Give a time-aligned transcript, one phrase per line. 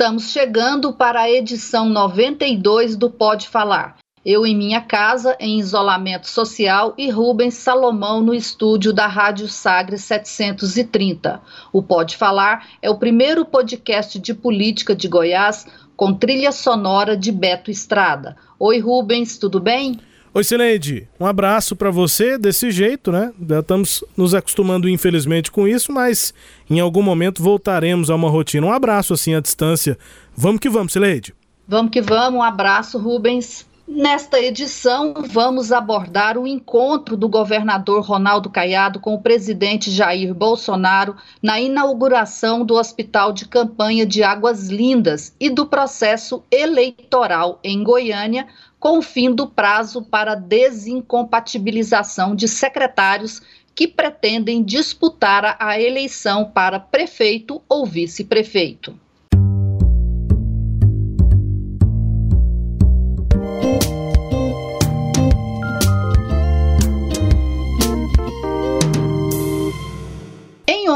[0.00, 3.98] Estamos chegando para a edição 92 do Pode Falar.
[4.24, 9.98] Eu em minha casa, em isolamento social, e Rubens Salomão no estúdio da Rádio Sagre
[9.98, 11.42] 730.
[11.70, 17.30] O Pode Falar é o primeiro podcast de política de Goiás com trilha sonora de
[17.30, 18.38] Beto Estrada.
[18.58, 20.00] Oi, Rubens, tudo bem?
[20.32, 23.32] Oi, Sileide, um abraço para você desse jeito, né?
[23.48, 26.32] Já estamos nos acostumando, infelizmente, com isso, mas
[26.70, 28.64] em algum momento voltaremos a uma rotina.
[28.64, 29.98] Um abraço assim à distância.
[30.36, 31.34] Vamos que vamos, Sileide.
[31.66, 33.66] Vamos que vamos, um abraço, Rubens.
[33.92, 41.16] Nesta edição, vamos abordar o encontro do governador Ronaldo Caiado com o presidente Jair Bolsonaro
[41.42, 48.46] na inauguração do Hospital de Campanha de Águas Lindas e do processo eleitoral em Goiânia,
[48.78, 53.42] com o fim do prazo para desincompatibilização de secretários
[53.74, 58.96] que pretendem disputar a eleição para prefeito ou vice-prefeito.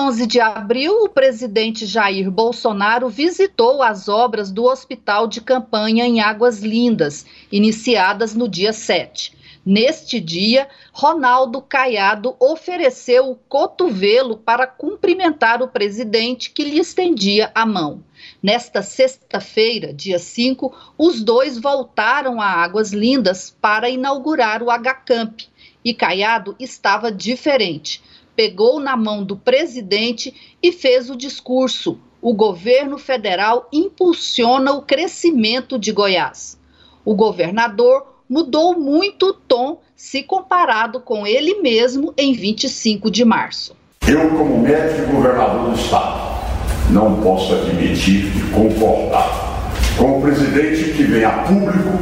[0.05, 6.21] 11 de abril, o presidente Jair Bolsonaro visitou as obras do Hospital de Campanha em
[6.21, 9.35] Águas Lindas, iniciadas no dia 7.
[9.65, 17.65] Neste dia, Ronaldo Caiado ofereceu o cotovelo para cumprimentar o presidente que lhe estendia a
[17.65, 18.05] mão.
[18.43, 25.49] Nesta sexta-feira, dia 5, os dois voltaram a Águas Lindas para inaugurar o HCamp
[25.83, 28.03] e Caiado estava diferente
[28.37, 35.79] pegou na mão do presidente e fez o discurso: o governo federal impulsiona o crescimento
[35.79, 36.59] de Goiás.
[37.05, 43.77] O governador mudou muito o tom se comparado com ele mesmo em 25 de março.
[44.07, 46.35] Eu, como médico e governador do estado,
[46.91, 51.99] não posso admitir e concordar com o presidente que vem a público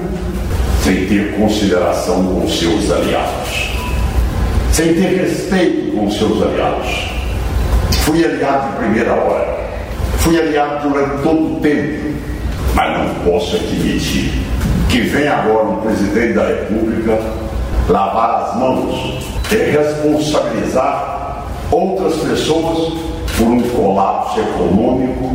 [0.83, 3.82] sem ter consideração com seus aliados
[4.73, 7.11] sem ter respeito com seus aliados.
[8.05, 9.59] Fui aliado de primeira hora,
[10.19, 12.15] fui aliado durante todo o tempo,
[12.75, 14.33] mas não posso admitir
[14.89, 17.19] que vem agora um presidente da República
[17.89, 22.95] lavar as mãos e responsabilizar outras pessoas
[23.37, 25.31] por um colapso econômico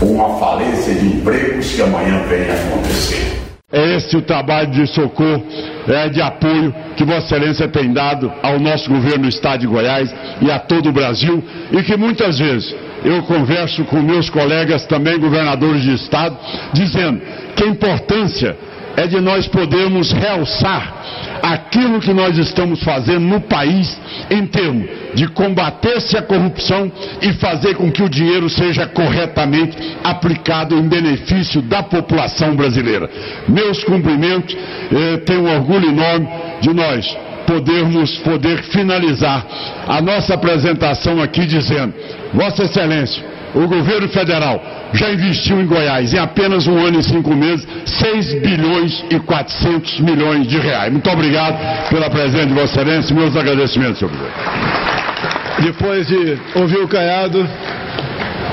[0.00, 3.47] ou uma falência de empregos que amanhã venha acontecer.
[3.70, 5.44] É esse o trabalho de socorro,
[5.86, 10.10] é, de apoio que Vossa Excelência tem dado ao nosso governo do Estado de Goiás
[10.40, 11.44] e a todo o Brasil.
[11.70, 12.74] E que muitas vezes
[13.04, 16.34] eu converso com meus colegas também governadores de Estado,
[16.72, 17.20] dizendo
[17.54, 18.56] que a importância
[18.96, 23.98] é de nós podermos realçar aquilo que nós estamos fazendo no país
[24.30, 26.90] em termos de combater-se a corrupção
[27.22, 33.08] e fazer com que o dinheiro seja corretamente aplicado em benefício da população brasileira.
[33.48, 34.56] Meus cumprimentos,
[34.92, 36.28] eh, tenho um orgulho enorme
[36.60, 37.16] de nós
[37.46, 39.46] podermos poder finalizar
[39.86, 41.94] a nossa apresentação aqui dizendo,
[42.34, 43.24] Vossa Excelência,
[43.54, 44.62] o governo federal
[44.92, 50.00] já investiu em Goiás, em apenas um ano e cinco meses, 6 bilhões e 400
[50.00, 50.90] milhões de reais.
[50.90, 55.62] Muito obrigado pela presença de Vossa Excelência meus agradecimentos, senhor presidente.
[55.62, 57.46] Depois de ouvir o Caiado,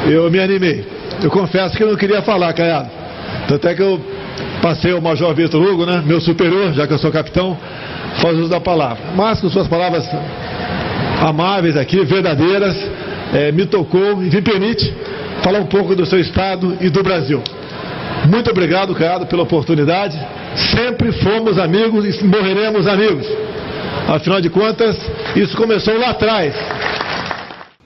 [0.07, 0.85] eu me animei.
[1.22, 2.90] Eu confesso que eu não queria falar, Caiado.
[3.47, 4.02] Tanto é que eu
[4.62, 7.57] passei ao Major Vitor Hugo, né, meu superior, já que eu sou capitão,
[8.17, 8.97] faz uso da palavra.
[9.16, 10.09] Mas com suas palavras
[11.22, 12.75] amáveis aqui, verdadeiras,
[13.34, 14.93] é, me tocou e me permite
[15.43, 17.41] falar um pouco do seu estado e do Brasil.
[18.29, 20.17] Muito obrigado, Caiado, pela oportunidade.
[20.72, 23.28] Sempre fomos amigos e morreremos amigos.
[24.08, 24.96] Afinal de contas,
[25.35, 26.53] isso começou lá atrás.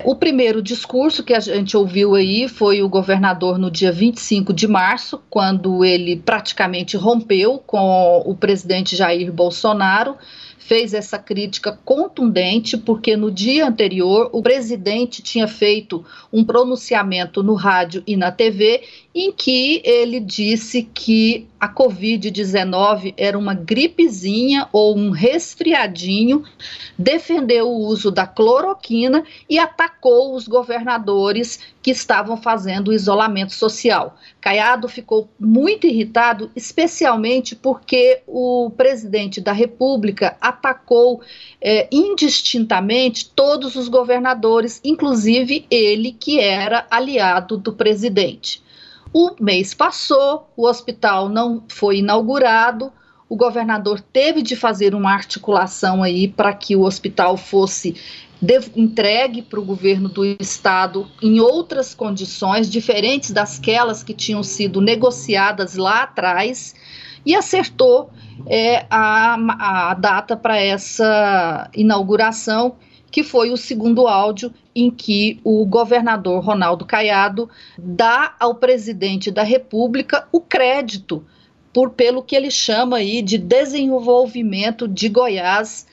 [0.03, 4.65] O primeiro discurso que a gente ouviu aí foi o governador no dia 25 de
[4.67, 10.15] março, quando ele praticamente rompeu com o presidente Jair Bolsonaro
[10.59, 17.55] fez essa crítica contundente, porque no dia anterior o presidente tinha feito um pronunciamento no
[17.55, 18.83] rádio e na TV
[19.15, 26.43] em que ele disse que a Covid-19 era uma gripezinha ou um resfriadinho,
[26.97, 34.17] defendeu o uso da cloroquina e atacou os governadores que estavam fazendo o isolamento social.
[34.39, 41.21] Caiado ficou muito irritado, especialmente porque o presidente da República atacou
[41.61, 48.61] é, indistintamente todos os governadores, inclusive ele que era aliado do presidente.
[49.11, 52.91] O mês passou, o hospital não foi inaugurado,
[53.27, 57.95] o governador teve de fazer uma articulação aí para que o hospital fosse
[58.75, 65.75] entregue para o governo do estado em outras condições diferentes dasquelas que tinham sido negociadas
[65.75, 66.73] lá atrás
[67.25, 68.09] e acertou
[68.47, 72.75] é, a, a data para essa inauguração
[73.11, 79.43] que foi o segundo áudio em que o governador Ronaldo Caiado dá ao presidente da
[79.43, 81.25] República o crédito
[81.73, 85.87] por pelo que ele chama aí de desenvolvimento de Goiás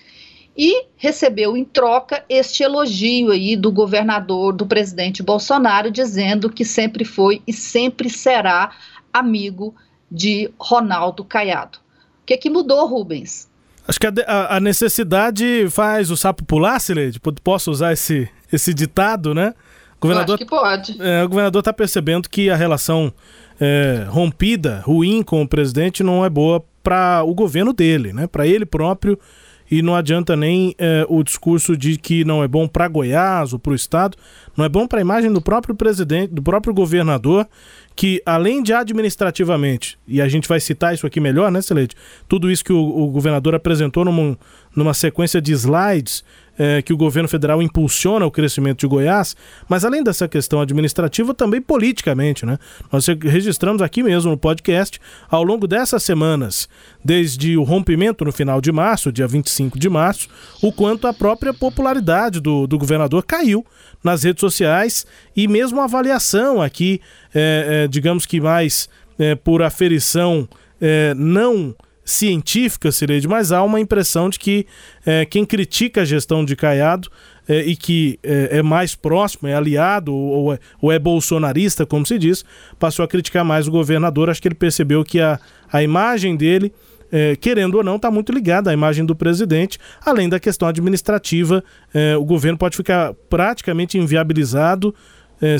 [0.57, 7.05] e recebeu em troca este elogio aí do governador, do presidente Bolsonaro, dizendo que sempre
[7.05, 8.73] foi e sempre será
[9.13, 9.75] amigo
[10.11, 11.79] de Ronaldo Caiado.
[12.27, 13.49] O que, que mudou, Rubens?
[13.87, 17.21] Acho que a, a, necessidade faz o sapo pular, Sileide.
[17.21, 19.55] Posso usar esse, esse ditado, né?
[19.97, 20.97] O governador, acho que pode.
[21.01, 23.13] É, o governador está percebendo que a relação
[23.61, 28.27] é, rompida, ruim com o presidente não é boa para o governo dele, né?
[28.27, 29.17] Para ele próprio.
[29.71, 33.59] E não adianta nem é, o discurso de que não é bom para Goiás ou
[33.61, 34.19] para o estado,
[34.57, 37.47] não é bom para a imagem do próprio presidente, do próprio governador
[37.97, 41.97] que além de administrativamente, e a gente vai citar isso aqui melhor, né, Celeste?
[42.29, 44.39] Tudo isso que o, o governador apresentou numa,
[44.77, 46.23] numa sequência de slides
[46.59, 49.37] é, que o governo federal impulsiona o crescimento de Goiás,
[49.69, 52.59] mas além dessa questão administrativa, também politicamente, né?
[52.93, 56.69] Nós registramos aqui mesmo no podcast, ao longo dessas semanas,
[57.05, 60.29] desde o rompimento no final de março, dia 25 de março,
[60.63, 63.65] o quanto a própria popularidade do, do governador caiu
[64.03, 67.01] nas redes sociais e mesmo a avaliação aqui,
[67.35, 68.89] é, é, digamos que mais
[69.19, 70.49] é, por aferição
[70.81, 71.75] é, não
[72.07, 74.65] científica, Cireide, mas há uma impressão de que
[75.05, 77.11] é, quem critica a gestão de Caiado
[77.49, 82.07] é, e que é, é, mais próximo, é aliado ou é, ou é, bolsonarista, como
[82.07, 82.45] se diz,
[82.79, 84.31] passou a criticar mais o governador.
[84.31, 85.39] Acho que ele percebeu que a,
[85.71, 86.73] a imagem dele,
[87.11, 91.63] é, querendo ou não, está muito ligada à imagem do presidente, além da questão administrativa.
[91.93, 94.95] É, o governo pode ficar praticamente inviabilizado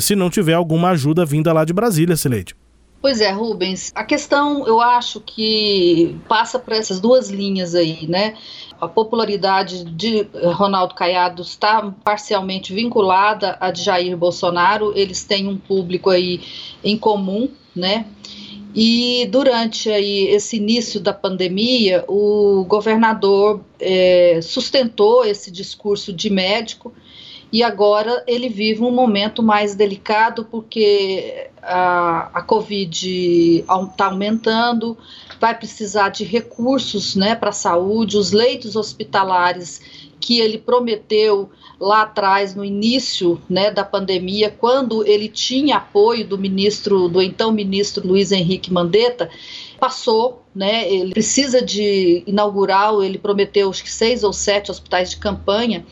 [0.01, 2.55] se não tiver alguma ajuda vinda lá de Brasília, Cileide.
[2.99, 3.91] Pois é, Rubens.
[3.93, 8.35] A questão, eu acho que passa por essas duas linhas aí, né?
[8.81, 14.93] A popularidade de Ronaldo Caiado está parcialmente vinculada a de Jair Bolsonaro.
[14.95, 16.41] Eles têm um público aí
[16.83, 18.07] em comum, né?
[18.75, 26.93] E durante aí esse início da pandemia, o governador é, sustentou esse discurso de médico
[27.51, 34.97] e agora ele vive um momento mais delicado porque a, a Covid está aumentando,
[35.39, 39.81] vai precisar de recursos né, para a saúde, os leitos hospitalares
[40.19, 41.49] que ele prometeu
[41.79, 47.51] lá atrás, no início né, da pandemia, quando ele tinha apoio do ministro, do então
[47.51, 49.29] ministro Luiz Henrique Mandetta,
[49.79, 50.91] passou, né?
[50.91, 55.85] Ele precisa de inaugurar, ele prometeu acho que seis ou sete hospitais de campanha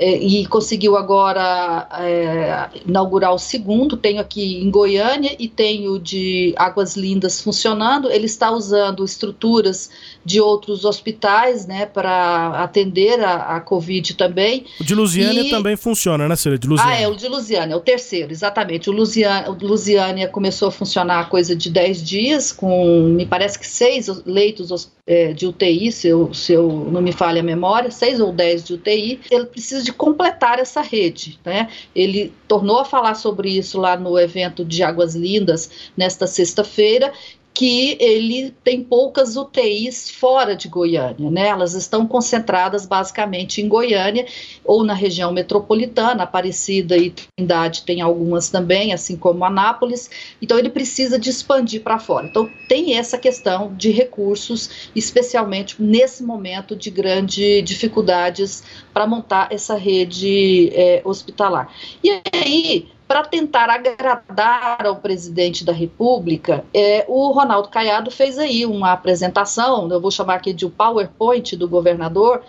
[0.00, 3.98] e conseguiu agora é, inaugurar o segundo.
[3.98, 8.10] Tenho aqui em Goiânia e tenho de Águas Lindas funcionando.
[8.10, 9.90] Ele está usando estruturas
[10.24, 14.64] de outros hospitais, né, para atender a, a, Covid também.
[14.80, 15.50] O de Lusiânia e...
[15.50, 16.58] também funciona, né, Cília?
[16.58, 16.94] De Lusiânia.
[16.94, 18.88] Ah, é, o de Lusiânia, é o terceiro, exatamente.
[18.88, 23.66] O Lusiânia, o Lusiânia começou a funcionar coisa de 10 dias, com, me parece que
[23.66, 24.70] seis leitos
[25.06, 28.62] é, de UTI, se eu, se eu não me falha a memória, seis ou dez
[28.62, 29.20] de UTI.
[29.28, 31.38] Ele precisa de de completar essa rede.
[31.44, 31.68] Né?
[31.94, 37.12] Ele tornou a falar sobre isso lá no evento de Águas Lindas nesta sexta-feira
[37.60, 41.48] que ele tem poucas UTIs fora de Goiânia, né?
[41.48, 44.24] Elas estão concentradas basicamente em Goiânia
[44.64, 50.10] ou na região metropolitana, Aparecida e Trindade tem algumas também, assim como Anápolis.
[50.40, 52.28] Então ele precisa de expandir para fora.
[52.28, 59.76] Então tem essa questão de recursos, especialmente nesse momento de grande dificuldades para montar essa
[59.76, 61.70] rede é, hospitalar.
[62.02, 68.64] E aí para tentar agradar ao presidente da República, é, o Ronaldo Caiado fez aí
[68.64, 72.40] uma apresentação, eu vou chamar aqui de um PowerPoint do governador,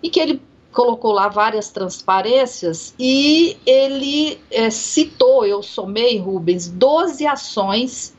[0.00, 0.40] e que ele
[0.70, 8.16] colocou lá várias transparências e ele é, citou, eu somei, Rubens, 12 ações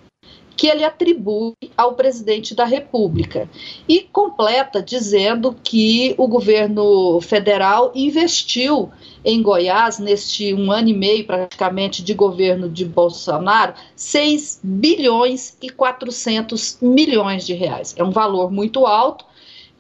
[0.58, 3.50] que ele atribui ao presidente da República.
[3.88, 8.92] E completa dizendo que o governo federal investiu
[9.25, 15.70] em Goiás, neste um ano e meio praticamente de governo de Bolsonaro, 6 bilhões e
[15.72, 17.96] 400 milhões de reais.
[17.98, 19.25] É um valor muito alto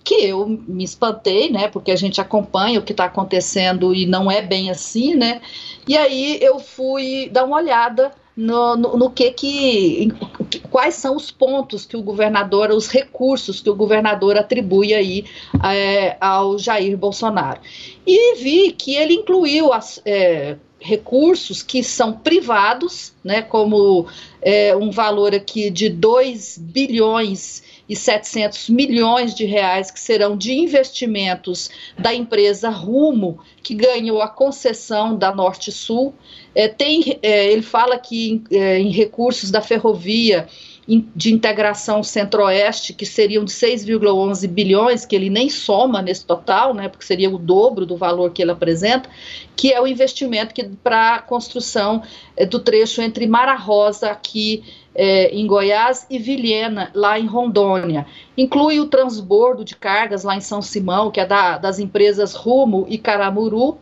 [0.03, 4.29] que eu me espantei, né, porque a gente acompanha o que está acontecendo e não
[4.29, 5.41] é bem assim, né,
[5.87, 10.11] e aí eu fui dar uma olhada no, no, no que que
[10.69, 15.25] quais são os pontos que o governador, os recursos que o governador atribui aí
[15.63, 17.61] é, ao Jair Bolsonaro.
[18.05, 24.05] E vi que ele incluiu as, é, recursos que são privados, né, como
[24.41, 30.53] é, um valor aqui de 2 bilhões e 700 milhões de reais que serão de
[30.53, 36.13] investimentos da empresa Rumo, que ganhou a concessão da Norte Sul.
[36.53, 40.47] É, tem, é, ele fala que é, em recursos da ferrovia
[40.87, 46.87] de integração centro-oeste, que seriam de 6,11 bilhões, que ele nem soma nesse total, né,
[46.87, 49.09] porque seria o dobro do valor que ele apresenta,
[49.55, 52.03] que é o investimento para a construção
[52.37, 54.63] é, do trecho entre Mara Rosa, aqui
[54.95, 58.05] é, em Goiás, e Vilhena, lá em Rondônia.
[58.37, 62.85] Inclui o transbordo de cargas lá em São Simão, que é da, das empresas Rumo
[62.89, 63.77] e Caramuru,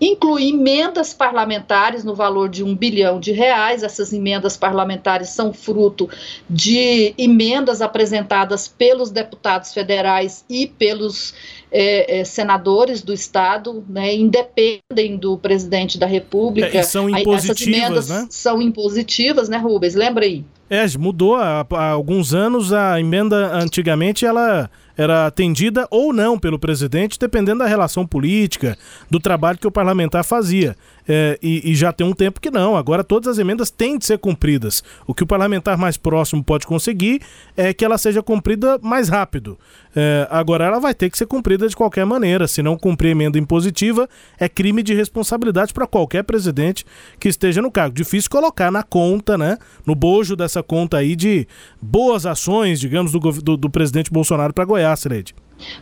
[0.00, 3.82] inclui emendas parlamentares no valor de um bilhão de reais.
[3.82, 6.08] Essas emendas parlamentares são fruto
[6.48, 11.34] de emendas apresentadas pelos deputados federais e pelos
[11.70, 16.78] é, é, senadores do estado, né, independem do presidente da República.
[16.78, 18.26] É, são impositivas, né?
[18.30, 19.94] São impositivas, né, Rubens?
[19.94, 20.44] Lembra aí?
[20.70, 26.58] É, mudou há, há alguns anos a emenda antigamente ela era atendida ou não pelo
[26.58, 28.76] presidente, dependendo da relação política,
[29.08, 30.76] do trabalho que o parlamentar fazia.
[31.08, 32.76] É, e, e, já tem um tempo que não.
[32.76, 34.84] Agora todas as emendas têm de ser cumpridas.
[35.06, 37.22] O que o parlamentar mais próximo pode conseguir
[37.56, 39.58] é que ela seja cumprida mais rápido.
[39.96, 42.46] É, agora ela vai ter que ser cumprida de qualquer maneira.
[42.46, 44.06] Se não cumprir emenda impositiva,
[44.38, 46.84] é crime de responsabilidade para qualquer presidente
[47.18, 47.94] que esteja no cargo.
[47.94, 49.56] Difícil colocar na conta, né?
[49.86, 51.48] No bojo dessa conta aí de
[51.80, 55.34] boas ações, digamos, do, do, do presidente Bolsonaro para Goiás, Sileide.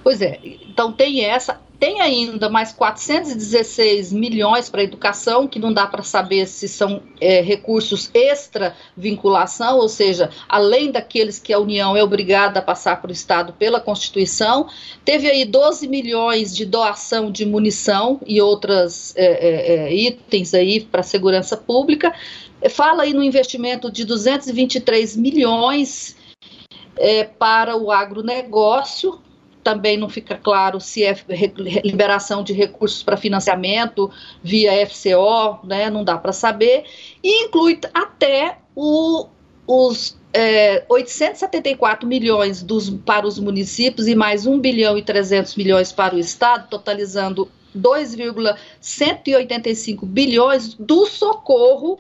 [0.02, 5.87] Pois é, então tem essa, tem ainda mais 416 milhões para educação, que não dá
[5.87, 11.97] para saber se são é, recursos extra vinculação, ou seja, além daqueles que a União
[11.97, 14.68] é obrigada a passar para o Estado pela Constituição.
[15.04, 20.80] Teve aí 12 milhões de doação de munição e outros é, é, é, itens aí
[20.80, 22.14] para a segurança pública.
[22.71, 26.16] Fala aí no investimento de 223 milhões
[26.97, 29.21] é, para o agronegócio,
[29.67, 31.17] também não fica claro se é
[31.85, 34.09] liberação de recursos para financiamento
[34.41, 36.85] via FCO, né, não dá para saber,
[37.21, 39.27] e inclui até o,
[39.67, 45.91] os é, 874 milhões dos, para os municípios e mais 1 bilhão e 300 milhões
[45.91, 51.99] para o Estado, totalizando 2,185 bilhões do socorro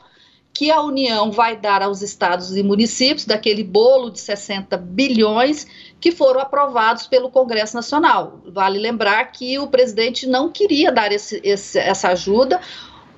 [0.56, 5.66] que a União vai dar aos estados e municípios daquele bolo de 60 bilhões
[6.00, 8.40] que foram aprovados pelo Congresso Nacional.
[8.46, 12.58] Vale lembrar que o presidente não queria dar esse, esse, essa ajuda.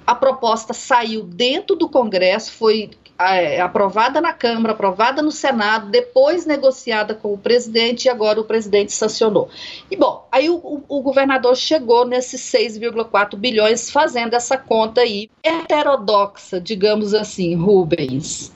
[0.04, 6.46] A proposta saiu dentro do Congresso, foi é, aprovada na Câmara, aprovada no Senado, depois
[6.46, 9.50] negociada com o presidente e agora o presidente sancionou.
[9.90, 15.28] E bom, aí o, o, o governador chegou nesses 6,4 bilhões fazendo essa conta aí
[15.42, 18.52] heterodoxa, digamos assim, Rubens.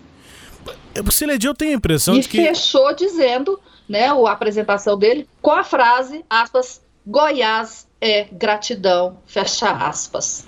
[1.10, 2.36] Siledia, eu tenho a impressão e de que...
[2.36, 10.46] fechou dizendo, né, a apresentação dele, com a frase, aspas, Goiás é gratidão, fecha aspas.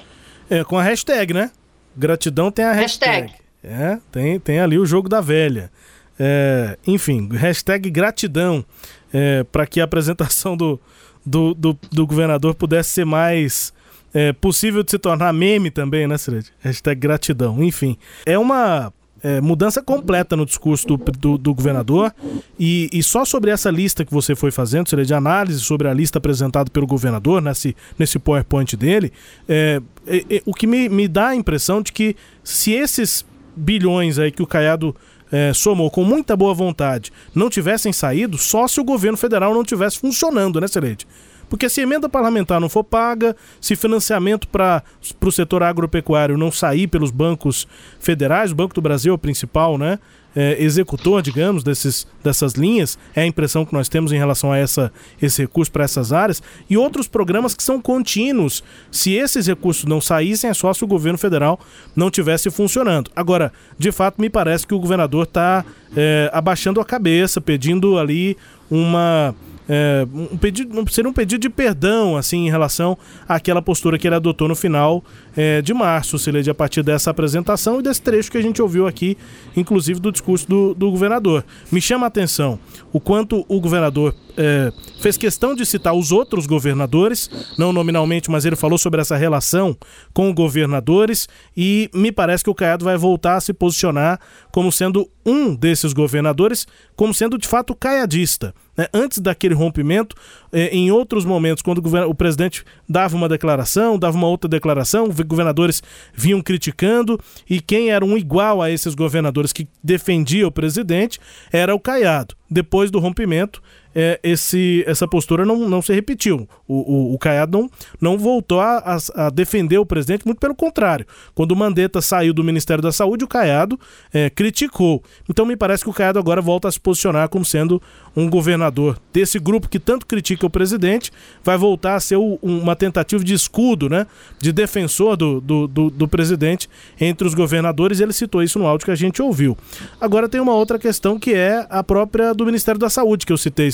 [0.49, 1.51] É, com a hashtag, né?
[1.97, 3.23] Gratidão tem a hashtag.
[3.23, 3.44] hashtag.
[3.65, 5.71] É, tem, tem ali o jogo da velha.
[6.19, 8.65] É, enfim, hashtag gratidão
[9.13, 10.79] é, para que a apresentação do,
[11.25, 13.73] do, do, do, governador pudesse ser mais
[14.13, 16.53] é, possível de se tornar meme também, né, Sired?
[16.61, 17.63] Hashtag gratidão.
[17.65, 18.93] Enfim, é uma
[19.25, 22.15] é, mudança completa no discurso do, do, do governador.
[22.61, 25.95] E, e, só sobre essa lista que você foi fazendo, seria de análise sobre a
[25.95, 29.11] lista apresentada pelo governador nesse, nesse PowerPoint dele,
[29.49, 33.25] é, é, é, o que me, me dá a impressão de que se esses
[33.57, 34.95] bilhões aí que o Caiado
[35.31, 39.65] é, somou com muita boa vontade não tivessem saído, só se o governo federal não
[39.65, 41.07] tivesse funcionando, né, Celede?
[41.49, 44.83] Porque se emenda parlamentar não for paga, se financiamento para
[45.21, 47.67] o setor agropecuário não sair pelos bancos
[47.99, 49.99] federais, o Banco do Brasil é o principal, né?
[50.35, 54.59] é, executor, digamos, desses, dessas linhas, é a impressão que nós temos em relação a
[54.59, 58.63] essa, esse recurso para essas áreas, e outros programas que são contínuos.
[58.91, 61.61] Se esses recursos não saíssem, é só se o governo federal
[61.95, 63.11] não tivesse funcionando.
[63.15, 65.65] Agora, de fato, me parece que o governador está
[65.97, 68.37] é, abaixando a cabeça, pedindo ali
[68.71, 69.35] uma
[69.69, 72.97] é, um pedido, seria um pedido de perdão, assim, em relação
[73.29, 75.03] àquela postura que ele adotou no final
[75.37, 78.87] é, de março, Sileide, a partir dessa apresentação e desse trecho que a gente ouviu
[78.87, 79.17] aqui,
[79.57, 81.45] inclusive do discurso do, do governador.
[81.73, 82.59] Me chama a atenção
[82.93, 88.45] o quanto o governador é, fez questão de citar os outros governadores, não nominalmente, mas
[88.45, 89.77] ele falou sobre essa relação
[90.13, 94.21] com governadores e me parece que o Caiado vai voltar a se posicionar
[94.55, 98.55] como sendo um desses governadores, como sendo de fato caiadista.
[98.77, 98.87] Né?
[98.95, 100.15] Antes daquele rompimento,
[100.53, 105.09] é, em outros momentos, quando o, o presidente dava uma declaração, dava uma outra declaração,
[105.27, 105.83] governadores
[106.15, 107.19] vinham criticando
[107.51, 111.19] e quem era um igual a esses governadores que defendia o presidente
[111.51, 112.37] era o Caiado.
[112.49, 113.61] Depois do rompimento,
[113.95, 116.49] é, esse, essa postura não, não se repetiu.
[116.67, 117.71] O, o, o Caiado não,
[118.01, 121.07] não voltou a, a, defender o presidente, muito pelo contrário.
[121.35, 123.79] Quando o Mandetta saiu do Ministério da Saúde, o Caiado
[124.13, 125.03] é, criticou.
[125.29, 127.81] Então me parece que o Caiado agora volta a se posicionar como sendo
[128.17, 131.11] um governador desse grupo que tanto critica o presidente,
[131.43, 134.07] vai voltar a ser o, uma tentativa de escudo, né?
[134.39, 136.69] De defensor do, do, do, do presidente
[137.01, 138.01] entre os governadores.
[138.01, 139.57] Ele citou isso no áudio que a gente ouviu.
[140.01, 143.39] Agora tem uma outra questão que é a própria do Ministério da Saúde, que eu
[143.39, 143.71] citei,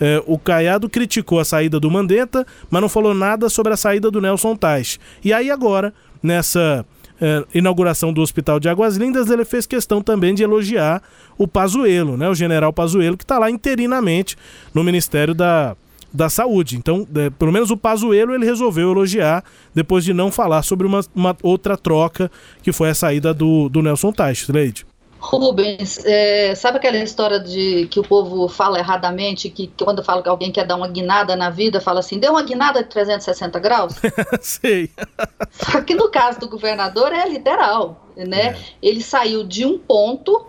[0.00, 4.10] é, o Caiado criticou a saída do Mandetta, mas não falou nada sobre a saída
[4.10, 4.98] do Nelson Tais.
[5.24, 5.92] E aí agora,
[6.22, 6.84] nessa
[7.20, 11.02] é, inauguração do Hospital de Águas Lindas, ele fez questão também de elogiar
[11.36, 14.36] o Pazuello, né, o general Pazuello, que está lá interinamente
[14.74, 15.76] no Ministério da,
[16.12, 16.76] da Saúde.
[16.76, 19.44] Então, é, pelo menos o Pazuello ele resolveu elogiar
[19.74, 22.30] depois de não falar sobre uma, uma outra troca
[22.62, 24.89] que foi a saída do, do Nelson Tais, Leide.
[25.20, 30.22] Rubens, é, sabe aquela história de que o povo fala erradamente, que, que quando fala
[30.22, 33.58] que alguém quer dar uma guinada na vida, fala assim, deu uma guinada de 360
[33.58, 33.94] graus?
[34.40, 34.90] Sei.
[35.52, 38.48] Só que no caso do governador é literal, né?
[38.48, 38.58] É.
[38.82, 40.46] Ele saiu de um ponto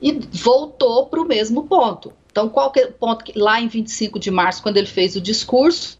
[0.00, 2.12] e voltou para o mesmo ponto.
[2.36, 5.96] Então, qualquer ponto que lá em 25 de março, quando ele fez o discurso,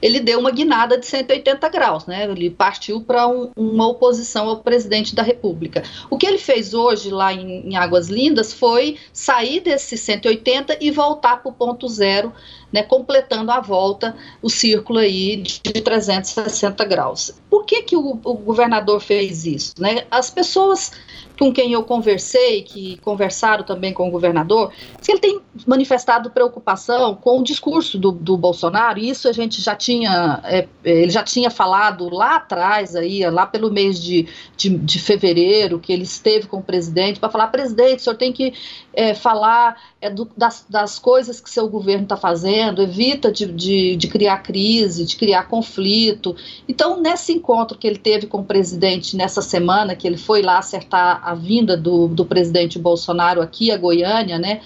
[0.00, 2.30] ele deu uma guinada de 180 graus, né?
[2.30, 5.82] Ele partiu para um, uma oposição ao presidente da República.
[6.08, 10.92] O que ele fez hoje lá em, em Águas Lindas foi sair desse 180 e
[10.92, 12.32] voltar para o ponto zero,
[12.72, 12.82] né?
[12.82, 17.34] Completando a volta o círculo aí de 360 graus.
[17.48, 20.04] Por que que o, o governador fez isso, né?
[20.10, 20.92] As pessoas
[21.40, 24.70] com quem eu conversei, que conversaram também com o governador,
[25.02, 29.62] que ele tem manifestado preocupação com o discurso do, do Bolsonaro, e isso a gente
[29.62, 34.28] já tinha, é, é, ele já tinha falado lá atrás, aí, lá pelo mês de,
[34.54, 38.34] de, de fevereiro, que ele esteve com o presidente, para falar, presidente, o senhor tem
[38.34, 38.52] que
[38.92, 43.96] é, falar é, do, das, das coisas que seu governo está fazendo, evita de, de,
[43.96, 46.34] de criar crise, de criar conflito.
[46.68, 50.58] Então, nesse encontro que ele teve com o presidente nessa semana, que ele foi lá
[50.58, 54.60] acertar a vinda do, do presidente Bolsonaro aqui a Goiânia, né,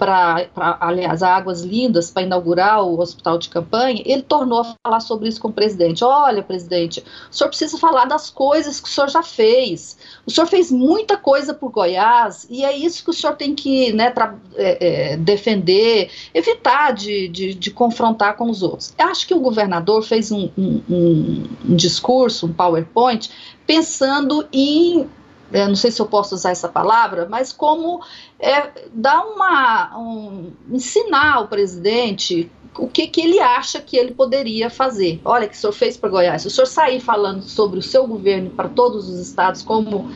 [0.00, 0.48] para,
[0.80, 5.38] aliás, Águas Lindas, para inaugurar o hospital de campanha, ele tornou a falar sobre isso
[5.38, 6.02] com o presidente.
[6.02, 9.98] Olha, presidente, o senhor precisa falar das coisas que o senhor já fez.
[10.24, 13.92] O senhor fez muita coisa por Goiás e é isso que o senhor tem que
[13.92, 14.10] né,
[14.56, 18.94] é, é, defender, evitar de, de, de, confrontar com os outros.
[18.98, 23.30] Eu acho que o governador fez um, um, um, um discurso, um PowerPoint,
[23.66, 25.06] pensando em
[25.52, 28.02] é, não sei se eu posso usar essa palavra, mas como
[28.38, 34.70] é, dar uma, um, ensinar ao presidente o que, que ele acha que ele poderia
[34.70, 35.20] fazer.
[35.24, 36.42] Olha, que o senhor fez para Goiás.
[36.42, 40.10] Se o senhor sair falando sobre o seu governo para todos os estados, como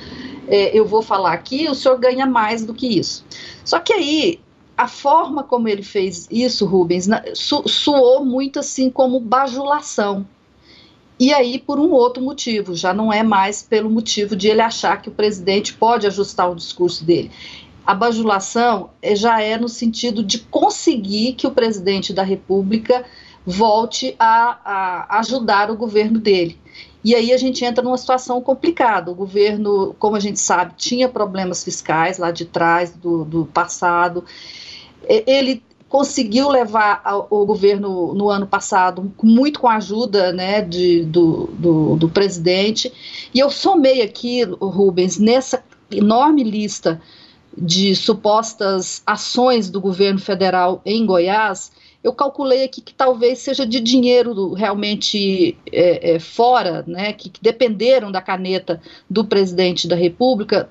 [0.46, 3.24] é, eu vou falar aqui, o senhor ganha mais do que isso.
[3.64, 4.40] Só que aí,
[4.76, 10.26] a forma como ele fez isso, Rubens, su suou muito assim como bajulação.
[11.18, 15.00] E aí, por um outro motivo, já não é mais pelo motivo de ele achar
[15.00, 17.30] que o presidente pode ajustar o discurso dele.
[17.86, 23.04] A bajulação eh, já é no sentido de conseguir que o presidente da República
[23.46, 26.58] volte a, a ajudar o governo dele.
[27.04, 29.10] E aí a gente entra numa situação complicada.
[29.10, 34.24] O governo, como a gente sabe, tinha problemas fiscais lá de trás, do, do passado.
[35.06, 35.62] Ele
[35.94, 41.94] conseguiu levar o governo no ano passado, muito com a ajuda né, de, do, do,
[41.94, 42.92] do presidente.
[43.32, 47.00] E eu somei aqui, Rubens, nessa enorme lista
[47.56, 51.70] de supostas ações do governo federal em Goiás,
[52.02, 57.40] eu calculei aqui que talvez seja de dinheiro realmente é, é, fora, né, que, que
[57.40, 60.68] dependeram da caneta do presidente da República,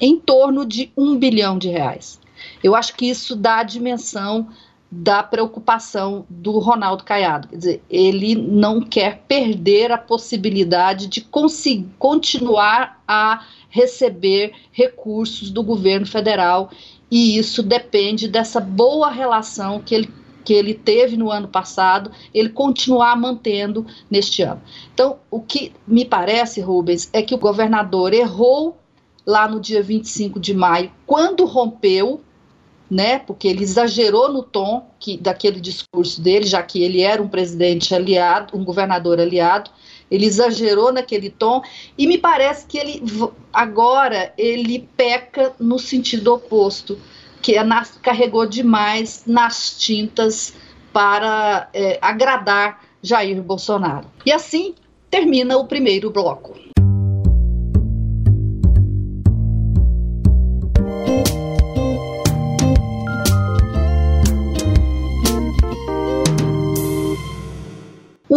[0.00, 2.23] em torno de um bilhão de reais.
[2.62, 4.48] Eu acho que isso dá a dimensão
[4.90, 7.48] da preocupação do Ronaldo Caiado.
[7.48, 11.20] Quer dizer, ele não quer perder a possibilidade de
[11.98, 16.70] continuar a receber recursos do governo federal
[17.10, 20.08] e isso depende dessa boa relação que ele
[20.44, 24.60] que ele teve no ano passado, ele continuar mantendo neste ano.
[24.92, 28.76] Então, o que me parece, Rubens, é que o governador errou
[29.26, 32.20] lá no dia 25 de maio, quando rompeu
[32.90, 33.18] né?
[33.18, 37.94] Porque ele exagerou no tom que, daquele discurso dele, já que ele era um presidente
[37.94, 39.70] aliado, um governador aliado,
[40.10, 41.62] ele exagerou naquele tom
[41.96, 43.02] e me parece que ele
[43.52, 46.98] agora ele peca no sentido oposto,
[47.40, 50.54] que é nas, carregou demais nas tintas
[50.92, 54.06] para é, agradar Jair Bolsonaro.
[54.24, 54.74] E assim
[55.10, 56.54] termina o primeiro bloco.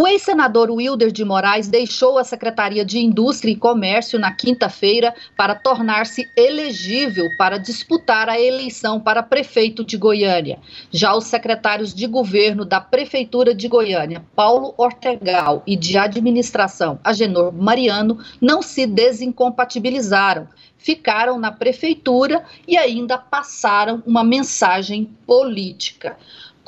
[0.00, 5.56] O ex-senador Wilder de Moraes deixou a Secretaria de Indústria e Comércio na quinta-feira para
[5.56, 10.60] tornar-se elegível para disputar a eleição para prefeito de Goiânia.
[10.92, 17.52] Já os secretários de governo da Prefeitura de Goiânia, Paulo Ortegal, e de administração, Agenor
[17.52, 20.46] Mariano, não se desincompatibilizaram
[20.78, 26.16] ficaram na prefeitura e ainda passaram uma mensagem política.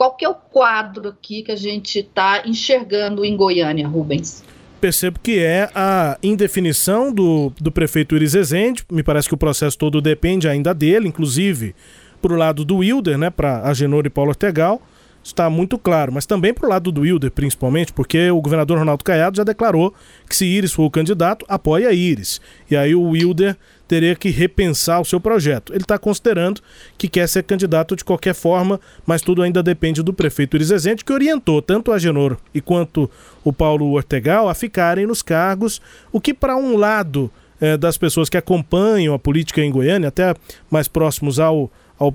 [0.01, 4.43] Qual que é o quadro aqui que a gente está enxergando em Goiânia, Rubens?
[4.81, 9.77] Percebo que é a indefinição do, do prefeito Iris Ezende, me parece que o processo
[9.77, 11.75] todo depende ainda dele, inclusive
[12.23, 14.81] para o lado do Wilder, né, para Agenor e Paulo Ortegal,
[15.23, 19.05] está muito claro, mas também para o lado do Wilder, principalmente, porque o governador Ronaldo
[19.05, 19.95] Caiado já declarou
[20.29, 22.41] que se Iris for o candidato, apoia Iris.
[22.71, 23.57] E aí o Wilder
[23.87, 25.73] teria que repensar o seu projeto.
[25.73, 26.61] Ele está considerando
[26.97, 31.05] que quer ser candidato de qualquer forma, mas tudo ainda depende do prefeito Iris Ezende,
[31.05, 33.11] que orientou tanto a Genor e quanto
[33.45, 37.31] o Paulo Ortegal a ficarem nos cargos, o que para um lado
[37.61, 40.35] é, das pessoas que acompanham a política em Goiânia, até
[40.71, 41.71] mais próximos ao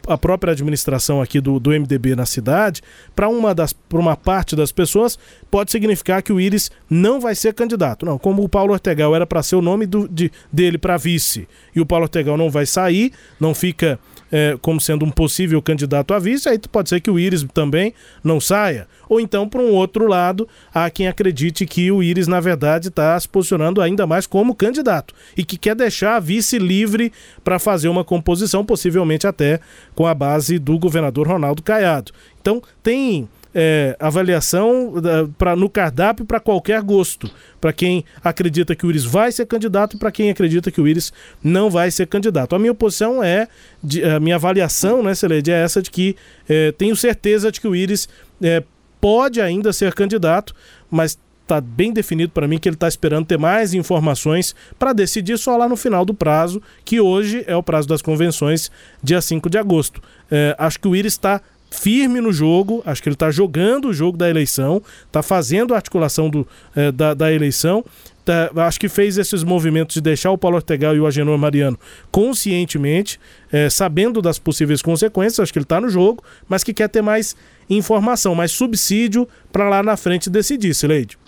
[0.07, 2.81] a própria administração aqui do, do MDB na cidade,
[3.15, 5.17] para uma, das, uma parte das pessoas,
[5.51, 8.05] pode significar que o Íris não vai ser candidato.
[8.05, 11.47] Não, como o Paulo Ortegal era para ser o nome do, de, dele para vice
[11.75, 13.99] e o Paulo Ortegal não vai sair, não fica
[14.31, 17.93] é, como sendo um possível candidato a vice, aí pode ser que o Íris também
[18.23, 18.87] não saia.
[19.07, 23.19] Ou então, por um outro lado, há quem acredite que o Íris, na verdade, está
[23.19, 27.11] se posicionando ainda mais como candidato e que quer deixar a vice livre
[27.43, 29.59] para fazer uma composição, possivelmente até
[29.93, 32.11] com a base do governador Ronaldo Caiado.
[32.41, 34.93] Então, tem é, avaliação
[35.37, 37.31] pra, no cardápio para qualquer gosto.
[37.61, 40.87] Para quem acredita que o Iris vai ser candidato e para quem acredita que o
[40.87, 42.53] Iris não vai ser candidato.
[42.53, 43.47] A minha posição é,
[43.81, 46.17] de, a minha avaliação, né, Celede, é essa de que
[46.49, 48.09] é, tenho certeza de que o Iris
[48.41, 48.61] é,
[48.99, 50.53] pode ainda ser candidato,
[50.91, 55.37] mas está bem definido para mim que ele está esperando ter mais informações para decidir
[55.37, 59.49] só lá no final do prazo, que hoje é o prazo das convenções, dia 5
[59.49, 60.01] de agosto.
[60.29, 61.39] É, acho que o Iris está
[61.75, 65.77] firme no jogo, acho que ele está jogando o jogo da eleição, está fazendo a
[65.77, 67.83] articulação do, é, da, da eleição.
[68.23, 71.77] Tá, acho que fez esses movimentos de deixar o Paulo Ortegal e o Agenor Mariano
[72.11, 73.19] conscientemente,
[73.51, 77.03] é, sabendo das possíveis consequências, acho que ele está no jogo, mas que quer ter
[77.03, 77.35] mais
[77.69, 81.19] informação, mais subsídio para lá na frente decidir, Sileide.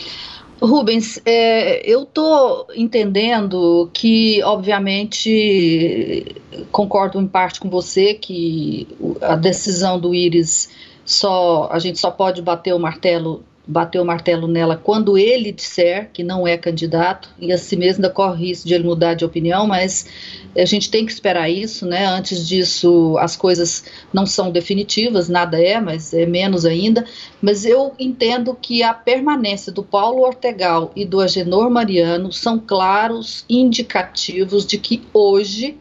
[0.62, 6.36] Rubens, é, eu estou entendendo que, obviamente,
[6.72, 8.88] concordo em parte com você que
[9.22, 10.70] a decisão do Íris
[11.06, 16.10] só a gente só pode bater o martelo bater o martelo nela quando ele disser
[16.14, 19.68] que não é candidato, e assim mesmo ainda corre risco de ele mudar de opinião,
[19.68, 20.08] mas
[20.56, 22.06] a gente tem que esperar isso, né?
[22.06, 27.06] Antes disso, as coisas não são definitivas, nada é, mas é menos ainda.
[27.42, 33.46] Mas eu entendo que a permanência do Paulo Ortegal e do Agenor Mariano são claros
[33.50, 35.78] indicativos de que hoje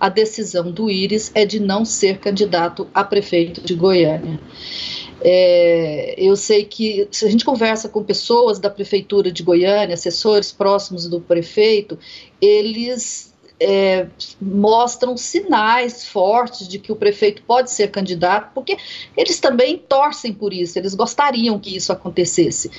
[0.00, 4.40] a decisão do Íris é de não ser candidato a prefeito de Goiânia.
[5.20, 10.52] É, eu sei que se a gente conversa com pessoas da prefeitura de Goiânia, assessores
[10.52, 11.98] próximos do prefeito,
[12.40, 13.28] eles
[13.60, 14.06] é,
[14.40, 18.76] mostram sinais fortes de que o prefeito pode ser candidato, porque
[19.16, 22.70] eles também torcem por isso, eles gostariam que isso acontecesse.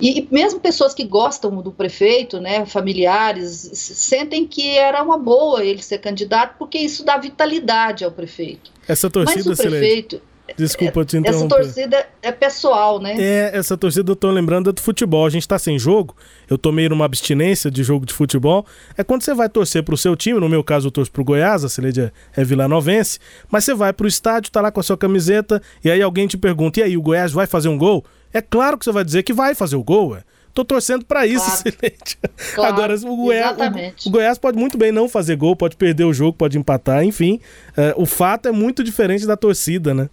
[0.00, 5.64] E, e mesmo pessoas que gostam do prefeito, né, familiares, sentem que era uma boa
[5.64, 8.70] ele ser candidato, porque isso dá vitalidade ao prefeito.
[8.86, 10.20] Essa torcida, Mas o prefeito,
[10.56, 11.56] Desculpa te interromper.
[11.56, 13.14] Essa torcida é pessoal, né?
[13.18, 15.26] É, essa torcida eu tô lembrando é do futebol.
[15.26, 16.14] A gente tá sem jogo,
[16.48, 18.64] eu tomei numa abstinência de jogo de futebol.
[18.96, 21.64] É quando você vai torcer pro seu time, no meu caso eu torço pro Goiás,
[21.64, 23.18] a Celede é vilanovense,
[23.50, 26.36] mas você vai pro estádio, tá lá com a sua camiseta, e aí alguém te
[26.36, 28.04] pergunta, e aí, o Goiás vai fazer um gol?
[28.32, 30.22] É claro que você vai dizer que vai fazer o gol, ué.
[30.52, 31.58] Tô torcendo para isso, claro.
[31.58, 32.18] Silente.
[32.54, 36.04] Claro, Agora, o Goiás, o, o Goiás, pode muito bem não fazer gol, pode perder
[36.04, 37.38] o jogo, pode empatar, enfim.
[37.76, 40.08] É, o fato é muito diferente da torcida, né?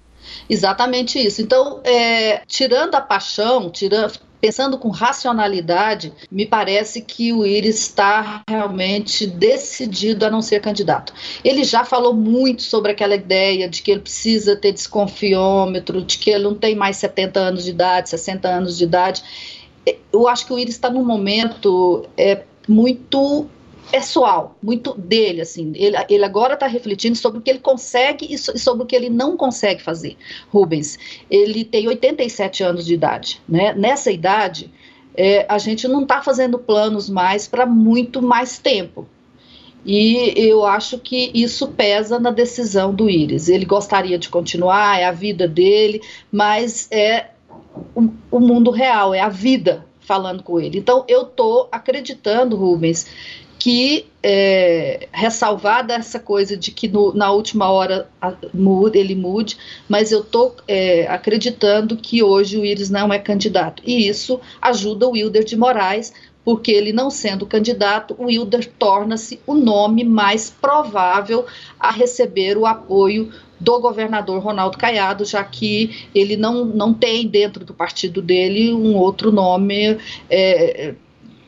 [0.49, 1.41] Exatamente isso.
[1.41, 8.43] Então, é, tirando a paixão, tirando, pensando com racionalidade, me parece que o Iris está
[8.47, 11.13] realmente decidido a não ser candidato.
[11.43, 16.29] Ele já falou muito sobre aquela ideia de que ele precisa ter desconfiômetro, de que
[16.29, 19.23] ele não tem mais 70 anos de idade, 60 anos de idade
[20.11, 23.47] eu acho que o Iris está num momento é, muito
[23.91, 25.71] pessoal, muito dele, assim.
[25.75, 29.09] Ele, ele agora está refletindo sobre o que ele consegue e sobre o que ele
[29.09, 30.17] não consegue fazer.
[30.49, 30.97] Rubens,
[31.29, 33.73] ele tem 87 anos de idade, né?
[33.73, 34.71] Nessa idade,
[35.15, 39.07] é, a gente não está fazendo planos mais para muito mais tempo.
[39.85, 43.49] E eu acho que isso pesa na decisão do Iris.
[43.49, 47.31] Ele gostaria de continuar, é a vida dele, mas é
[47.93, 50.77] o, o mundo real, é a vida falando com ele.
[50.77, 53.07] Então, eu estou acreditando, Rubens,
[53.63, 59.57] que é, ressalvada essa coisa de que no, na última hora a, mude, ele mude,
[59.87, 63.81] mas eu estou é, acreditando que hoje o Iris não é candidato.
[63.85, 66.11] E isso ajuda o Wilder de Moraes,
[66.43, 71.45] porque ele não sendo candidato, o Wilder torna-se o nome mais provável
[71.79, 77.63] a receber o apoio do governador Ronaldo Caiado, já que ele não, não tem dentro
[77.63, 79.97] do partido dele um outro nome
[80.29, 80.95] é,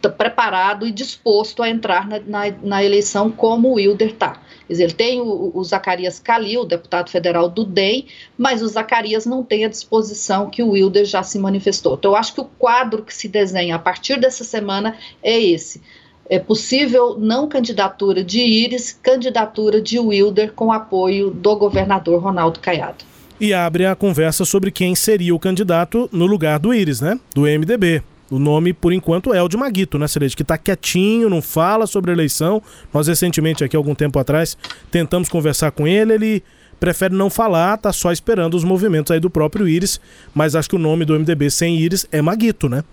[0.10, 4.42] preparado e disposto a entrar na, na, na eleição como o Wilder está.
[4.70, 9.66] Ele tem o, o Zacarias Calil, deputado federal do DEM, mas o Zacarias não tem
[9.66, 11.96] a disposição que o Wilder já se manifestou.
[11.96, 15.82] Então, eu acho que o quadro que se desenha a partir dessa semana é esse
[16.30, 23.06] é possível não candidatura de Íris, candidatura de Wilder com apoio do governador Ronaldo Caiado.
[23.40, 27.20] E abre a conversa sobre quem seria o candidato no lugar do Íris, né?
[27.34, 28.02] Do MDB.
[28.36, 30.36] O nome, por enquanto, é o de Maguito, né, Celeste?
[30.36, 32.62] Que está quietinho, não fala sobre a eleição.
[32.94, 34.58] Nós, recentemente, aqui, algum tempo atrás,
[34.92, 36.14] tentamos conversar com ele.
[36.14, 36.44] Ele
[36.78, 40.02] prefere não falar, tá só esperando os movimentos aí do próprio Íris,
[40.34, 42.84] mas acho que o nome do MDB sem Íris é Maguito, né?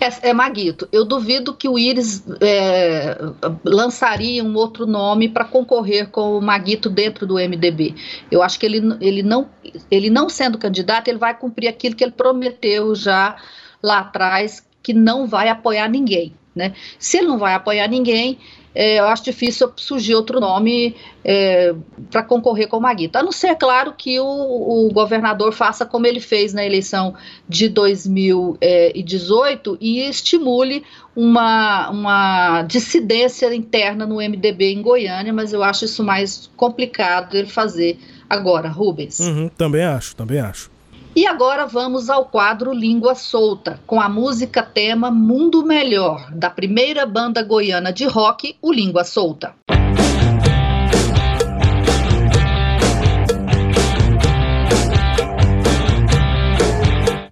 [0.00, 0.88] É, é Maguito.
[0.90, 3.16] Eu duvido que o Íris é,
[3.64, 7.94] lançaria um outro nome para concorrer com o Maguito dentro do MDB.
[8.32, 9.48] Eu acho que ele, ele, não,
[9.88, 13.36] ele não sendo candidato, ele vai cumprir aquilo que ele prometeu já
[13.80, 16.32] lá atrás, que não vai apoiar ninguém.
[16.56, 16.72] Né?
[16.98, 18.38] Se ele não vai apoiar ninguém,
[18.74, 21.74] é, eu acho difícil surgir outro nome é,
[22.10, 23.18] para concorrer com o Maguito.
[23.18, 27.14] A não ser, claro, que o, o, governador faça como ele fez na eleição
[27.46, 30.82] de 2018 e estimule
[31.14, 37.48] uma, uma dissidência interna no MDB em Goiânia, mas eu acho isso mais complicado ele
[37.48, 37.98] fazer
[38.28, 39.20] agora, Rubens.
[39.20, 40.77] Uhum, também acho, também acho.
[41.18, 47.04] E agora vamos ao quadro Língua Solta, com a música tema Mundo Melhor, da primeira
[47.04, 49.52] banda goiana de rock, o Língua Solta.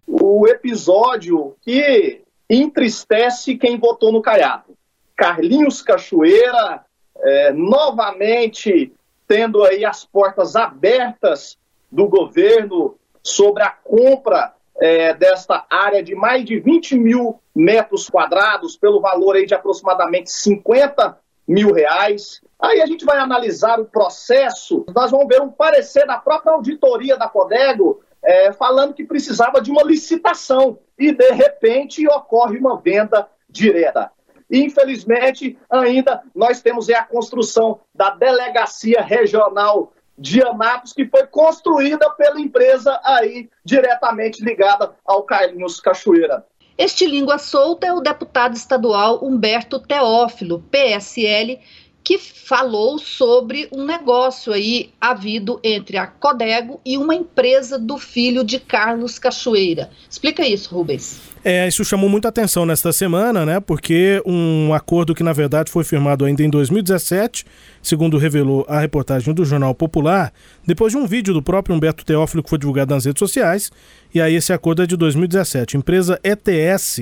[0.08, 4.76] O episódio que entristece quem votou no Caiado.
[5.14, 6.84] Carlinhos Cachoeira,
[7.18, 8.92] é, novamente
[9.28, 11.56] tendo aí as portas abertas
[11.88, 18.76] do governo sobre a compra é, desta área de mais de 20 mil metros quadrados,
[18.76, 22.40] pelo valor aí de aproximadamente 50 mil reais.
[22.60, 27.16] Aí a gente vai analisar o processo, nós vamos ver um parecer da própria auditoria
[27.16, 33.28] da Codego, é, falando que precisava de uma licitação e, de repente, ocorre uma venda
[33.48, 34.10] direta.
[34.50, 42.40] Infelizmente, ainda nós temos a construção da Delegacia Regional de Anápolis, que foi construída pela
[42.40, 46.44] empresa aí diretamente ligada ao Carlinhos Cachoeira.
[46.78, 51.58] Este língua solta é o deputado estadual Humberto Teófilo, PSL,
[52.06, 58.44] que falou sobre um negócio aí havido entre a Codego e uma empresa do filho
[58.44, 59.90] de Carlos Cachoeira.
[60.08, 61.18] Explica isso, Rubens.
[61.44, 63.58] É, isso chamou muita atenção nesta semana, né?
[63.58, 67.44] Porque um acordo que na verdade foi firmado ainda em 2017,
[67.82, 70.32] segundo revelou a reportagem do Jornal Popular,
[70.64, 73.72] depois de um vídeo do próprio Humberto Teófilo que foi divulgado nas redes sociais,
[74.14, 75.76] e aí esse acordo é de 2017.
[75.76, 77.00] Empresa ETS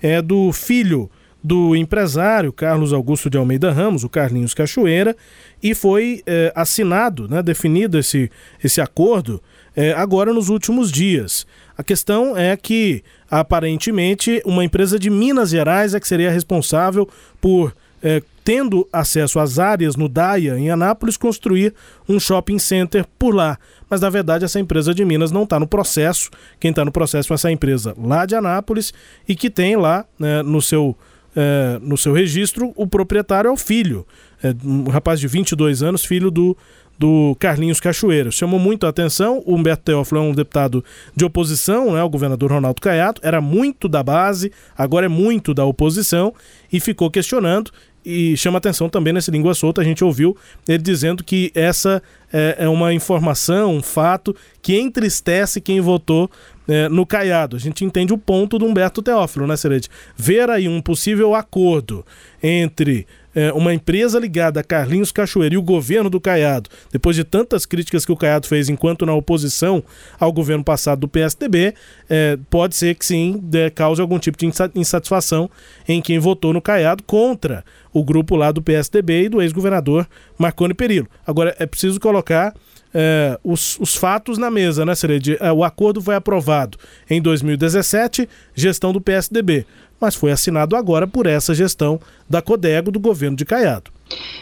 [0.00, 1.10] é do filho
[1.42, 5.16] do empresário Carlos Augusto de Almeida Ramos, o Carlinhos Cachoeira,
[5.62, 8.30] e foi é, assinado, né, definido esse,
[8.62, 9.42] esse acordo
[9.76, 11.46] é, agora nos últimos dias.
[11.76, 17.08] A questão é que, aparentemente, uma empresa de Minas Gerais é que seria responsável
[17.40, 21.74] por é, tendo acesso às áreas no DAIA, em Anápolis, construir
[22.08, 23.58] um shopping center por lá.
[23.90, 26.30] Mas na verdade essa empresa de Minas não está no processo.
[26.58, 28.92] Quem está no processo é essa empresa lá de Anápolis
[29.28, 30.96] e que tem lá né, no seu.
[31.40, 34.04] É, no seu registro, o proprietário é o filho,
[34.42, 36.56] é, um rapaz de 22 anos, filho do,
[36.98, 38.30] do Carlinhos Cachoeira.
[38.30, 39.42] Chamou muito a atenção.
[39.46, 40.84] O Humberto Teófilo é um deputado
[41.14, 45.64] de oposição, né, o governador Ronaldo Caiado, era muito da base, agora é muito da
[45.64, 46.34] oposição
[46.72, 47.70] e ficou questionando
[48.04, 50.34] e chama atenção também nessa língua solta, a gente ouviu
[50.66, 56.30] ele dizendo que essa é, é uma informação, um fato que entristece quem votou
[56.66, 57.56] é, no Caiado.
[57.56, 59.90] A gente entende o ponto do Humberto Teófilo, né, Serede?
[60.16, 62.04] Ver aí um possível acordo
[62.42, 63.06] entre
[63.38, 67.64] é, uma empresa ligada a Carlinhos Cachoeira e o governo do Caiado, depois de tantas
[67.64, 69.80] críticas que o Caiado fez enquanto na oposição
[70.18, 71.72] ao governo passado do PSDB,
[72.10, 75.48] é, pode ser que sim de, cause algum tipo de insatisfação
[75.86, 80.74] em quem votou no Caiado contra o grupo lá do PSDB e do ex-governador Marconi
[80.74, 81.06] Perillo.
[81.24, 82.52] Agora, é preciso colocar
[82.92, 85.36] é, os, os, fatos na mesa, né, Sered?
[85.38, 86.76] É, o acordo foi aprovado
[87.08, 89.64] em 2017, gestão do PSDB
[90.00, 93.90] mas foi assinado agora por essa gestão da Codego do governo de Caiado.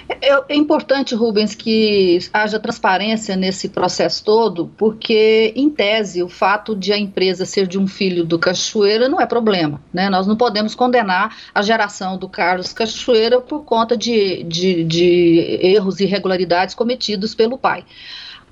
[0.09, 6.77] É, é, importante, Rubens, que haja transparência nesse processo todo, porque, em tese, o fato
[6.77, 9.81] de a empresa ser de um filho do Cachoeira não é problema.
[9.93, 10.09] Né?
[10.09, 15.99] Nós não podemos condenar a geração do Carlos Cachoeira por conta de, de, de erros
[15.99, 17.85] e irregularidades cometidos pelo pai.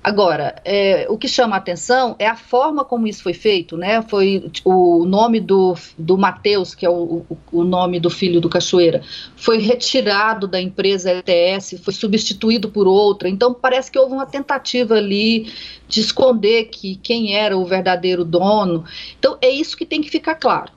[0.05, 4.03] Agora, é, o que chama a atenção é a forma como isso foi feito, né?
[4.03, 9.01] Foi o nome do, do Matheus, que é o, o, nome do filho do Cachoeira,
[9.35, 13.27] foi retirado da empresa ETS, foi substituído por outra.
[13.27, 15.51] Então, parece que houve uma tentativa ali
[15.87, 18.85] de esconder que quem era o verdadeiro dono.
[19.17, 20.71] Então, é isso que tem que ficar claro.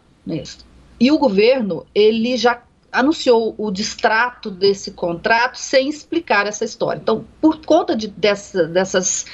[0.99, 7.01] E o governo, ele já anunciou o distrato desse contrato sem explicar essa história.
[7.01, 9.27] Então, por conta de, dessa, dessas,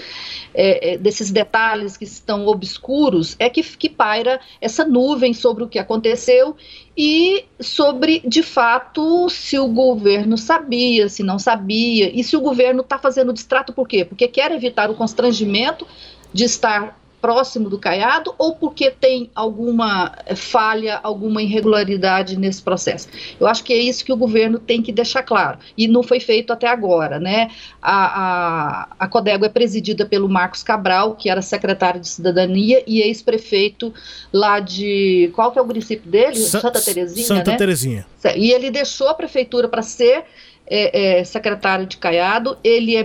[0.53, 5.69] é, é, desses detalhes que estão obscuros, é que, que paira essa nuvem sobre o
[5.69, 6.57] que aconteceu
[6.97, 12.81] e sobre, de fato, se o governo sabia, se não sabia, e se o governo
[12.81, 14.05] está fazendo distrato por quê?
[14.05, 15.87] Porque quer evitar o constrangimento
[16.33, 23.09] de estar próximo do caiado ou porque tem alguma falha, alguma irregularidade nesse processo.
[23.41, 25.59] Eu acho que é isso que o governo tem que deixar claro.
[25.75, 27.49] E não foi feito até agora, né?
[27.81, 33.01] A, a, a Codego é presidida pelo Marcos Cabral, que era secretário de Cidadania e
[33.01, 33.91] ex-prefeito
[34.31, 35.31] lá de.
[35.35, 36.37] Qual que é o município dele?
[36.37, 37.27] Sa Santa Terezinha.
[37.27, 37.57] Santa né?
[37.57, 38.07] Terezinha.
[38.37, 40.25] E ele deixou a prefeitura para ser
[40.67, 43.05] é, é, secretário de Caiado, ele é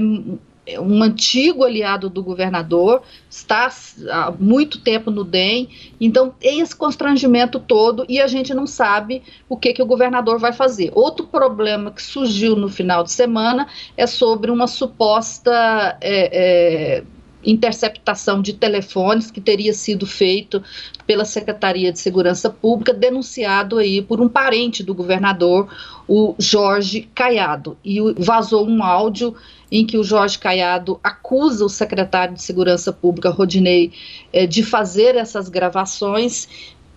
[0.77, 3.69] um antigo aliado do governador, está
[4.12, 9.23] há muito tempo no DEM, então tem esse constrangimento todo e a gente não sabe
[9.47, 10.91] o que, que o governador vai fazer.
[10.93, 15.97] Outro problema que surgiu no final de semana é sobre uma suposta.
[16.01, 17.03] É, é,
[17.43, 20.62] interceptação de telefones que teria sido feito
[21.08, 25.67] pela Secretaria de Segurança Pública, denunciado aí por um parente do governador,
[26.08, 27.77] o Jorge Caiado.
[27.84, 29.36] E vazou um áudio
[29.71, 33.91] em que o Jorge Caiado acusa o secretário de Segurança Pública, Rodinei,
[34.34, 36.47] eh, de fazer essas gravações.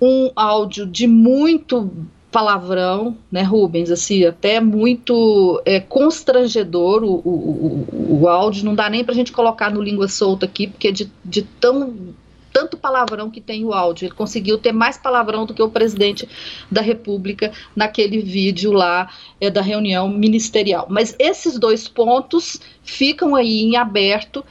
[0.00, 1.90] Um áudio de muito
[2.32, 3.90] palavrão, né, Rubens?
[3.90, 8.64] Assim, até muito é, constrangedor o, o, o, o, áudio.
[8.64, 11.42] Não dá nem para a gente colocar no língua solta aqui, porque é de, de
[11.42, 11.94] tão
[12.52, 14.06] tanto palavrão que tem o áudio.
[14.06, 16.28] Ele conseguiu ter mais palavrão do que o presidente
[16.70, 19.10] da República naquele vídeo lá
[19.40, 20.86] é, da reunião ministerial.
[20.90, 24.44] Mas esses dois pontos ficam aí em aberto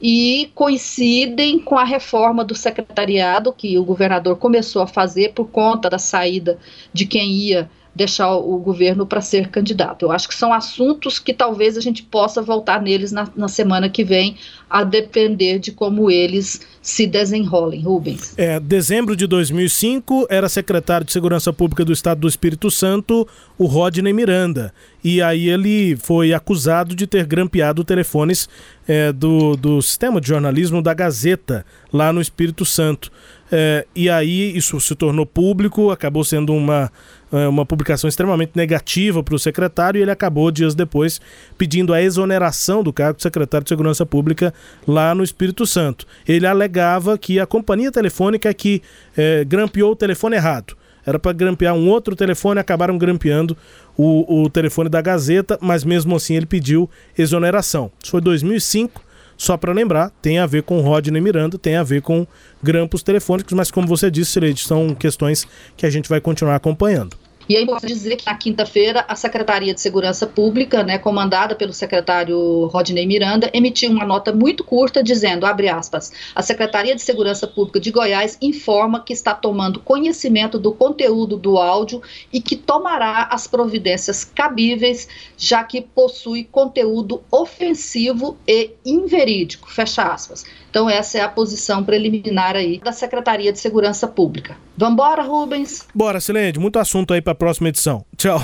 [0.00, 5.88] e coincidem com a reforma do secretariado que o governador começou a fazer por conta
[5.88, 6.58] da saída
[6.92, 10.04] de quem ia deixar o governo para ser candidato.
[10.04, 13.88] Eu acho que são assuntos que talvez a gente possa voltar neles na, na semana
[13.88, 14.36] que vem,
[14.68, 18.34] a depender de como eles se desenrolem, Rubens.
[18.36, 23.64] É, dezembro de 2005 era secretário de Segurança Pública do Estado do Espírito Santo, o
[23.64, 24.74] Rodney Miranda.
[25.02, 28.48] E aí ele foi acusado de ter grampeado telefones
[28.86, 33.10] é, do, do sistema de jornalismo da Gazeta, lá no Espírito Santo.
[33.50, 36.90] É, e aí isso se tornou público, acabou sendo uma,
[37.30, 41.20] uma publicação extremamente negativa para o secretário e ele acabou, dias depois,
[41.58, 44.54] pedindo a exoneração do cargo de secretário de Segurança Pública
[44.86, 46.06] lá no Espírito Santo.
[46.26, 48.82] Ele alegava que a companhia telefônica que
[49.16, 50.76] é, grampeou o telefone errado.
[51.04, 53.56] Era para grampear um outro telefone, acabaram grampeando
[53.96, 57.92] o, o telefone da Gazeta, mas mesmo assim ele pediu exoneração.
[58.02, 59.00] Isso foi 2005
[59.36, 62.26] Só para lembrar, tem a ver com Rodney Miranda, tem a ver com
[62.62, 65.46] grampos telefônicos, mas como você disse, Sileide, são questões
[65.76, 67.16] que a gente vai continuar acompanhando.
[67.48, 71.72] E é importante dizer que na quinta-feira a Secretaria de Segurança Pública, né, comandada pelo
[71.72, 77.46] secretário Rodney Miranda, emitiu uma nota muito curta dizendo, abre aspas, a Secretaria de Segurança
[77.46, 83.28] Pública de Goiás informa que está tomando conhecimento do conteúdo do áudio e que tomará
[83.30, 90.44] as providências cabíveis, já que possui conteúdo ofensivo e inverídico, fecha aspas.
[90.76, 94.58] Então essa é a posição preliminar aí da Secretaria de Segurança Pública.
[94.76, 95.86] Vambora, Rubens?
[95.94, 98.04] Bora, Silene, muito assunto aí para próxima edição.
[98.16, 98.40] Tchau.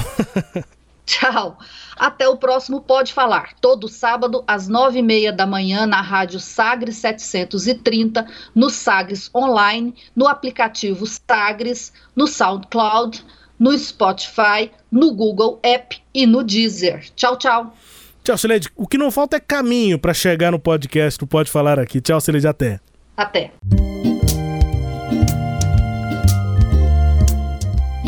[1.05, 1.59] Tchau.
[1.97, 6.41] Até o próximo Pode Falar, todo sábado às nove e meia da manhã na rádio
[6.41, 13.25] Sagres 730, no Sagres Online, no aplicativo Sagres, no SoundCloud,
[13.59, 17.09] no Spotify, no Google App e no Deezer.
[17.15, 17.77] Tchau, tchau.
[18.25, 18.69] Tchau, Celede.
[18.77, 22.01] O que não falta é caminho para chegar no podcast do Pode Falar aqui.
[22.01, 22.47] Tchau, Celede.
[22.47, 22.81] Até.
[23.17, 23.53] Até.